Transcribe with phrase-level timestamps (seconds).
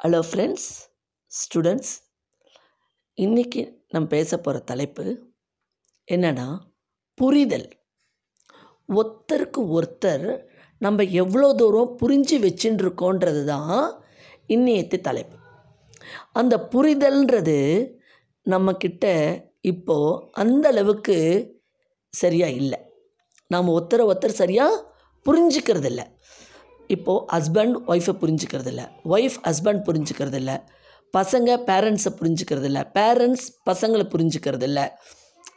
[0.00, 0.66] Hello friends
[1.32, 1.92] students
[3.18, 5.04] இன்றைக்கி நம்ம பேச போகிற தலைப்பு
[6.08, 6.58] என்னென்னா
[7.14, 7.70] புரிதல்.
[8.88, 10.46] ஒருத்தருக்கு ஒருத்தர்
[10.78, 14.04] நம்ம எவ்வளோ தூரம் புரிஞ்சு வச்சுட்டு தான்
[14.48, 15.36] இன்னையத்து தலைப்பு.
[16.32, 17.58] அந்த புரிதல்ன்றது
[18.46, 19.06] நம்மக்கிட்ட
[19.60, 21.16] இப்போது அந்த அளவுக்கு
[22.08, 22.78] சரியாக இல்லை.
[23.46, 24.94] நாம் ஒருத்தரை ஒருத்தர் சரியாக
[25.26, 26.04] புரிஞ்சுக்கிறதில்ல.
[26.88, 30.54] இப்போது ஹஸ்பண்ட் ஒய்ஃபை புரிஞ்சுக்கிறது இல்லை ஒய்ஃப் ஹஸ்பண்ட் புரிஞ்சுக்கிறது இல்லை
[31.16, 34.82] பசங்க பேரண்ட்ஸை புரிஞ்சுக்கிறது இல்லை பேரண்ட்ஸ் பசங்களை புரிஞ்சுக்கிறது இல்லை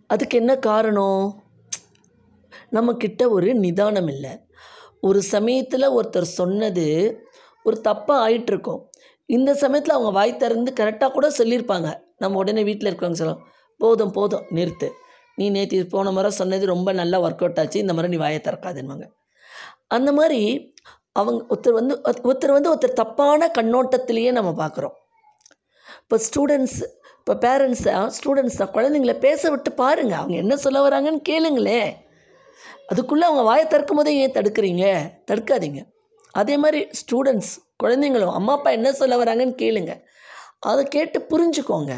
[0.08, 1.44] அதுக்கு என்ன காரணம்?
[2.72, 4.30] நம்மக்கிட்ட ஒரு நிதானம் இல்லை.
[5.02, 7.18] ஒரு சமயத்தில் ஒருத்தர் சொன்னது
[7.64, 8.82] ஒரு தப்பாக ஆயிட்டிருக்கோம்.
[9.26, 12.04] இந்த சமயத்தில் அவங்க வாய் திறந்து கரெக்டாக கூட சொல்லியிருப்பாங்க.
[12.18, 13.44] நம்ம உடனே வீட்டில் இருக்கவங்க சொல்லலாம்
[13.78, 14.90] போதும் போதும் நிறுத்து.
[15.36, 19.08] நீ நேற்று போன முறை சொன்னது ரொம்ப நல்லா ஒர்க் அவுட் ஆச்சு இந்த மாதிரி நீ வாயை திறக்காதுன்னுவாங்க.
[19.88, 20.74] அந்த மாதிரி
[21.12, 24.96] அவங்க ஒருத்தர் வந்து ஒருத்தர் வந்து ஒருத்தர் தப்பான கண்ணோட்டத்திலேயே நம்ம பார்க்குறோம்.
[26.02, 26.80] இப்போ ஸ்டூடெண்ட்ஸ்
[27.20, 27.92] இப்போ பேரண்ட்ஸை
[28.58, 31.92] தான் குழந்தைங்கள பேச விட்டு பாருங்கள் அவங்க என்ன சொல்ல வராங்கன்னு கேளுங்களேன்
[32.88, 34.86] அதுக்குள்ளே அவங்க வாயை திறக்கும் போதே ஏன் தடுக்கிறீங்க?
[35.32, 35.82] தடுக்காதீங்க.
[36.32, 40.02] அதே மாதிரி ஸ்டூடெண்ட்ஸ் குழந்தைங்களும் அம்மா அப்பா என்ன சொல்ல வராங்கன்னு கேளுங்கள்
[40.72, 41.94] அதை கேட்டு புரிஞ்சுக்கோங்க.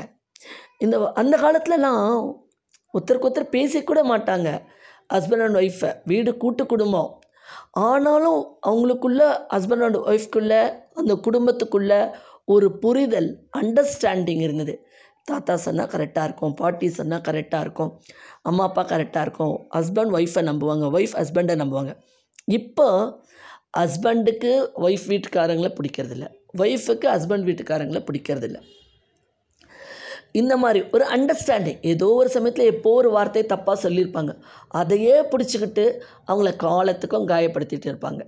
[0.79, 2.33] இந்த அந்த காலத்துலலாம்
[2.93, 4.49] ஒருத்தருக்கு ஒருத்தர் பேசிக்கூட மாட்டாங்க.
[5.13, 7.19] ஹஸ்பண்ட் அண்ட் ஒய்ஃபை வீடு கூட்டு குடும்பம்.
[7.71, 9.21] ஆனாலும் அவங்களுக்குள்ள
[9.53, 10.61] ஹஸ்பண்ட் அண்ட் ஒய்ஃப்குள்ளே
[10.93, 11.99] அந்த குடும்பத்துக்குள்ளே
[12.45, 14.75] ஒரு புரிதல் அண்டர்ஸ்டாண்டிங் இருந்தது.
[15.23, 16.53] தாத்தா சொன்னால் கரெக்டாக இருக்கும்.
[16.53, 17.91] பாட்டி சொன்னால் கரெக்டாக இருக்கும்.
[18.41, 19.55] அம்மா அப்பா கரெக்டாக இருக்கும்.
[19.75, 20.85] ஹஸ்பண்ட் ஒய்ஃபை நம்புவாங்க.
[20.97, 21.93] ஒய்ஃப் ஹஸ்பண்டை நம்புவாங்க.
[22.45, 22.87] இப்போ
[23.77, 26.27] ஹஸ்பண்டுக்கு ஒய்ஃப் வீட்டுக்காரங்களை பிடிக்கிறதில்ல.
[26.57, 28.59] ஒய்ஃபுக்கு ஹஸ்பண்ட் வீட்டுக்காரங்களை பிடிக்கிறதில்ல.
[30.31, 34.41] இந்த மாதிரி ஒரு அண்டர்ஸ்டாண்டிங் ஏதோ ஒரு சமயத்தில் எப்போ ஒரு வார்த்தையை தப்பாக சொல்லியிருப்பாங்க.
[34.67, 35.85] அதையே பிடிச்சிக்கிட்டு
[36.27, 38.21] அவங்கள காலத்துக்கும் காயப்படுத்திகிட்டு இருப்பாங்க.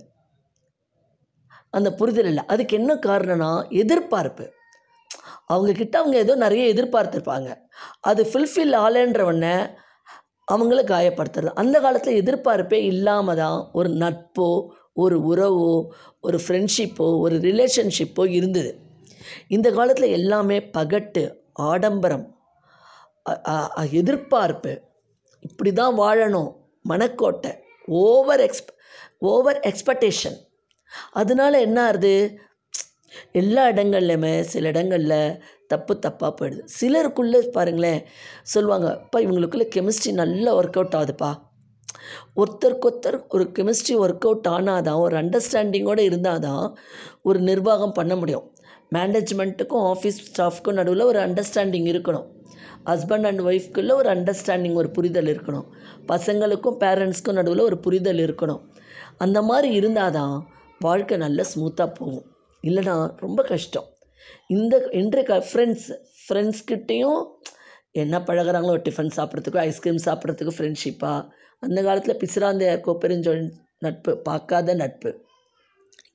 [1.70, 2.42] அந்த புரிதல் இல்லை.
[2.46, 4.46] அதுக்கு என்ன காரணம்னா எதிர்பார்ப்பு.
[5.52, 7.54] அவங்கக்கிட்ட அவங்க ஏதோ நிறைய எதிர்பார்த்துருப்பாங்க.
[8.00, 9.56] அது ஃபுல்ஃபில் ஆகலைன்றவொடனே
[10.52, 11.50] அவங்கள காயப்படுத்துறது.
[11.54, 14.48] அந்த காலத்தில் எதிர்பார்ப்பே இல்லாமல் தான் ஒரு நட்போ
[14.92, 15.86] ஒரு உறவோ
[16.20, 18.78] ஒரு ஃப்ரெண்ட்ஷிப்போ ஒரு ரிலேஷன்ஷிப்போ இருந்தது.
[19.48, 22.26] இந்த காலத்தில் எல்லாமே பகட்டு ஆடம்பரம்
[23.90, 24.72] எதிர்பார்ப்பு.
[25.40, 26.50] இப்படி தான் வாழணும்.
[26.88, 27.52] மனக்கோட்டை.
[27.86, 28.70] ஓவர் எக்ஸ்ப்
[29.18, 30.38] ஓவர் எக்ஸ்பெக்டேஷன்
[31.12, 32.38] அதனால என்ன ஆகுது
[33.32, 36.62] எல்லா இடங்கள்லையுமே சில இடங்களில் தப்பு தப்பாக போயிடுது.
[36.80, 38.00] சிலருக்குள்ளே பாருங்களேன்
[38.42, 41.30] சொல்லுவாங்க இப்போ இவங்களுக்குள்ளே கெமிஸ்ட்ரி நல்லா ஒர்க் அவுட் ஆகுதுப்பா.
[42.40, 46.78] ஒருத்தருக்கொருத்தர் ஒரு கெமிஸ்ட்ரி ஒர்க் அவுட் ஆனால் தான் ஒரு அண்டர்ஸ்டாண்டிங்கோடு இருந்தால் தான்
[47.22, 48.46] ஒரு நிர்வாகம் பண்ண முடியும்.
[48.96, 52.26] மேனேஜ்மெண்ட்டுக்கும் ஆஃபீஸ் ஸ்டாஃப்க்கும் நடுவில் ஒரு அண்டர்ஸ்டாண்டிங் இருக்கணும்.
[52.86, 55.66] ஹஸ்பண்ட் அண்ட் ஒய்ஃப்குள்ளே ஒரு அண்டர்ஸ்டாண்டிங் ஒரு புரிதல் இருக்கணும்.
[56.08, 58.62] பசங்களுக்கும் பேரண்ட்ஸ்க்கும் நடுவில் ஒரு புரிதல் இருக்கணும்.
[59.18, 60.48] அந்த மாதிரி இருந்தால் தான்
[60.80, 62.26] வாழ்க்கை நல்ல ஸ்மூத்தாக போகும்.
[62.64, 63.88] இல்லைனா ரொம்ப கஷ்டம்.
[64.46, 65.88] இந்த இன்றைய ஃப்ரெண்ட்ஸ்
[66.22, 67.22] ஃப்ரெண்ட்ஸ்கிட்டேயும்
[67.94, 71.26] என்ன பழகிறாங்களோ டிஃபன் சாப்பிட்றதுக்கு ஐஸ்கிரீம் சாப்பிட்றதுக்கு ஃப்ரெண்ட்ஷிப்பாக
[71.62, 73.42] அந்த காலத்தில் பிசிராந்தையார் கோப்பெருஞ்சொல்
[73.78, 75.10] நட்பு பார்க்காத நட்பு.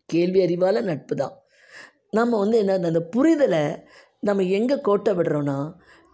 [0.05, 1.35] கேள்வி அறிவால் நட்பு தான்
[2.09, 3.63] நம்ம வந்து என்ன அந்த புரிதலை
[4.19, 5.57] நம்ம எங்கே கோட்டை விடுறோன்னா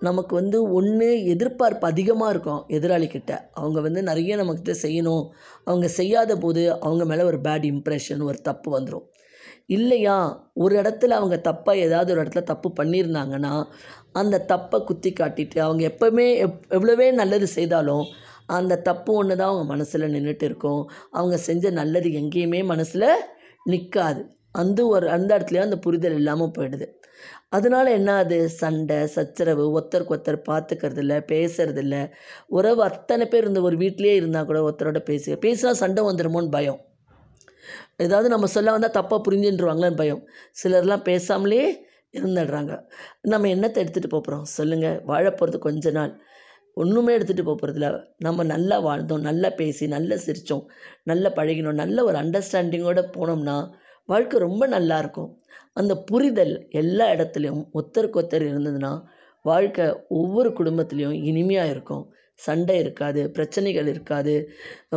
[0.02, 5.26] நமக்கு வந்து ஒன்று எதிர்பார்ப்பு அதிகமாக இருக்கும் எதிராளிக்கிட்ட அவங்க வந்து நிறைய நம்மக்கிட்ட செய்யணும்.
[5.64, 9.06] அவங்க செய்யாத போது அவங்க மேலே ஒரு பேட் இம்ப்ரெஷன் ஒரு தப்பு வந்துடும்
[9.78, 10.18] இல்லையா?
[10.54, 13.54] ஒரு இடத்துல அவங்க தப்பாக ஏதாவது ஒரு இடத்துல தப்பு பண்ணியிருந்தாங்கன்னா
[14.12, 18.06] அந்த தப்பை குத்தி காட்டிட்டு அவங்க எப்போவுமே எப் எவ்வளோவே நல்லது செய்தாலும்
[18.46, 20.82] அந்த தப்பு ஒன்று தான் அவங்க மனசில் நின்றுட்டு இருக்கும்.
[21.12, 23.08] அவங்க செஞ்ச நல்லது எங்கேயுமே மனசில்
[23.64, 24.22] நிற்காது
[24.52, 26.88] அந்த ஒரு அந்த இடத்துலையும் அந்த புரிதல் இல்லாமல் போயிடுது.
[27.50, 31.96] அதனால் என்ன அது சண்டை சச்சரவு ஒருத்தருக்கு ஒருத்தர் பார்த்துக்கிறது பேசுறதில்ல.
[32.48, 36.80] உறவு அத்தனை பேர் இருந்த ஒரு வீட்லேயே இருந்தால் கூட ஒருத்தரோட பேசி பேசினா சண்டை வந்துடுமோன்னு பயம்.
[37.98, 40.22] ஏதாவது நம்ம சொல்ல வந்தால் தப்பாக புரிஞ்சுன்றுவாங்களான்னு பயம்.
[40.64, 41.64] சிலர்லாம் பேசாமலே
[42.18, 42.74] இருந்துடுறாங்க.
[43.22, 46.14] நம்ம என்னத்தை எடுத்துகிட்டு போகிறோம் சொல்லுங்கள் வாழ போகிறது கொஞ்ச நாள்.
[46.74, 47.88] ஒன்றுமே எடுத்துகிட்டு போக போகிறதில்ல
[48.18, 49.20] நம்ம நல்லா வாழ்ந்தோம்.
[49.20, 50.66] நல்லா பேசி நல்லா சிரித்தோம்
[51.04, 51.80] நல்லா பழகினோம்.
[51.84, 53.58] நல்ல ஒரு அண்டர்ஸ்டாண்டிங்கோடு போனோம்னா
[54.06, 55.30] வாழ்க்கை ரொம்ப நல்லாயிருக்கும்
[55.74, 58.94] அந்த புரிதல் எல்லா இடத்துலையும் ஒருத்தருக்கு ஒருத்தர் இருந்ததுன்னா
[59.42, 62.04] வாழ்க்கை ஒவ்வொரு குடும்பத்துலேயும் இனிமையாக இருக்கும்.
[62.46, 64.34] சண்டை இருக்காது பிரச்சனைகள் இருக்காது.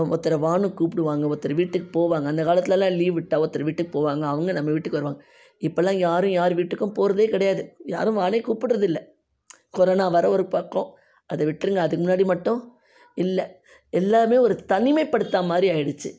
[0.03, 2.27] ஒருத்தரை வானு கூப்பிடுவாங்க ஒருத்தர் வீட்டுக்கு போவாங்க.
[2.33, 5.23] அந்த காலத்துலலாம் லீவ் விட்டால் ஒருத்தர் வீட்டுக்கு போவாங்க அவங்க நம்ம வீட்டுக்கு வருவாங்க.
[5.61, 7.63] இப்போல்லாம் யாரும் யார் வீட்டுக்கும் போகிறதே கிடையாது.
[7.95, 9.01] யாரும் வானே கூப்பிடுறதில்ல.
[9.71, 10.89] கொரோனா வர ஒரு பக்கம்
[11.31, 12.61] அதை விட்டுருங்க அதுக்கு முன்னாடி மட்டும்
[13.15, 13.47] இல்லை.
[13.93, 16.11] எல்லாமே ஒரு தனிமைப்படுத்தா மாதிரி ஆயிடுச்சு.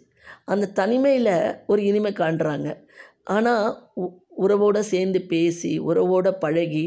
[0.46, 1.34] அந்த தனிமையில்
[1.68, 2.70] ஒரு இனிமை காண்றாங்க.
[3.36, 3.68] ஆனால்
[4.38, 6.86] உறவோடு சேர்ந்து பேசி உறவோடு பழகி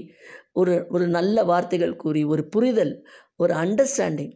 [0.52, 2.92] ஒரு ஒரு நல்ல வார்த்தைகள் கூறி ஒரு புரிதல்
[3.38, 4.34] ஒரு அண்டர்ஸ்டாண்டிங்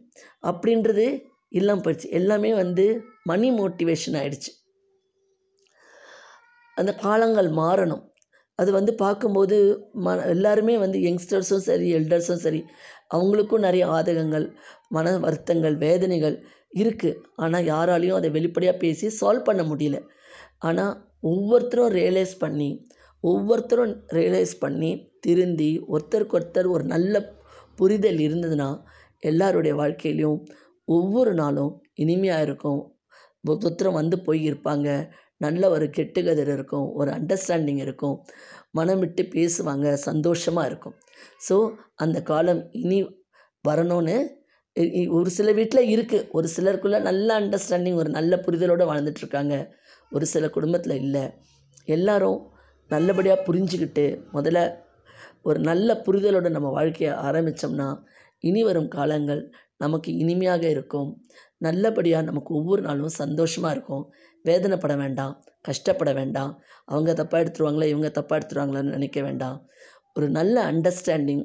[0.49, 1.05] அப்படின்றது
[1.51, 2.09] இல்லாமல் போயிடுச்சு.
[2.19, 2.85] எல்லாமே வந்து
[3.31, 4.51] மணி மோட்டிவேஷன் ஆகிடுச்சு
[6.77, 8.03] அந்த காலங்கள் மாறணும்.
[8.59, 9.57] அது வந்து பார்க்கும்போது
[10.05, 12.61] ம எல்லாருமே வந்து யங்ஸ்டர்ஸும் சரி எல்டர்ஸும் சரி
[13.15, 14.45] அவங்களுக்கும் நிறைய ஆதகங்கள்
[14.95, 16.35] மன வருத்தங்கள் வேதனைகள்
[16.81, 19.97] இருக்குது ஆனால் யாராலையும் அதை வெளிப்படையாக பேசி சால்வ் பண்ண முடியல.
[20.67, 20.93] ஆனால்
[21.31, 22.69] ஒவ்வொருத்தரும் ரியலைஸ் பண்ணி
[23.23, 24.91] ஒவ்வொருத்தரும் ரியலைஸ் பண்ணி
[25.25, 27.21] திருந்தி ஒருத்தருக்கு ஒருத்தர் ஒரு நல்ல
[27.79, 28.69] புரிதல் இருந்ததுன்னா
[29.29, 30.39] எல்லாருடைய வாழ்க்கையிலையும்
[30.87, 31.73] ஒவ்வொரு நாளும்
[32.03, 32.81] இனிமையாக இருக்கும்.
[33.43, 34.87] ஒருத்தரும் வந்து போய் இருப்பாங்க
[35.45, 36.87] நல்ல ஒரு கெட்டுகதர் இருக்கும்.
[36.99, 38.15] ஒரு அண்டர்ஸ்டாண்டிங் இருக்கும்.
[38.71, 39.87] மனம் விட்டு பேசுவாங்க.
[40.07, 40.95] சந்தோஷமாக இருக்கும்.
[41.47, 41.55] ஸோ
[42.03, 42.99] அந்த காலம் இனி
[43.65, 44.17] வரணும்னு
[45.17, 49.55] ஒரு சில வீட்டில் இருக்குது ஒரு சிலருக்குள்ளே நல்ல அண்டர்ஸ்டாண்டிங் ஒரு நல்ல புரிதலோடு வாழ்ந்துட்டுருக்காங்க
[50.11, 51.25] ஒரு சில குடும்பத்தில் இல்லை.
[51.95, 52.39] எல்லாரும்
[52.91, 54.61] நல்லபடியாக புரிஞ்சுக்கிட்டு முதல்ல
[55.43, 57.87] ஒரு நல்ல புரிதலோட நம்ம வாழ்க்கையை ஆரம்பித்தோம்னா
[58.39, 59.41] இனி வரும் காலங்கள்
[59.77, 61.09] நமக்கு இனிமையாக இருக்கும்.
[61.57, 64.03] நல்லபடியாக நமக்கு ஒவ்வொரு நாளும் சந்தோஷமாக இருக்கும்.
[64.45, 66.51] வேதனைப்பட வேண்டாம் கஷ்டப்பட வேண்டாம்.
[66.85, 69.57] அவங்க தப்பாக எடுத்துருவாங்களா இவங்க தப்பாக எடுத்துருவாங்களான்னு நினைக்க வேண்டாம்.
[70.13, 71.43] ஒரு நல்ல அண்டர்ஸ்டாண்டிங்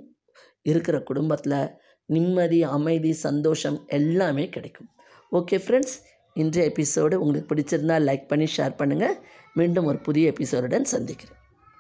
[0.62, 1.60] இருக்கிற குடும்பத்தில்
[2.08, 4.90] நிம்மதி அமைதி சந்தோஷம் எல்லாமே கிடைக்கும்.
[5.32, 5.96] ஓகே ஃப்ரெண்ட்ஸ்
[6.34, 9.16] இன்றைய எபிசோடு உங்களுக்கு பிடிச்சிருந்தா லைக் பண்ணி ஷேர் பண்ணுங்கள்
[9.54, 11.38] மீண்டும் ஒரு புதிய எபிசோடுடன் சந்திக்கிறேன்.